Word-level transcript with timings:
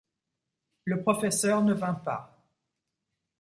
Le 0.83 1.03
professeur 1.03 1.61
ne 1.63 1.73
vint 1.75 1.93
pas. 1.93 2.35